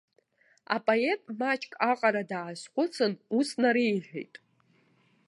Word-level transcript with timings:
Апоет 0.75 1.21
маҷк 1.39 1.71
аҟара 1.89 2.23
даазхәыцын, 2.29 3.13
ус 3.37 3.49
нареиҳәеит. 3.61 4.35